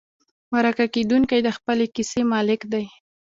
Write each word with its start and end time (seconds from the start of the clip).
مرکه 0.53 0.85
کېدونکی 0.95 1.39
د 1.43 1.49
خپلې 1.57 1.85
کیسې 1.95 2.21
مالک 2.31 2.61
دی. 2.71 2.85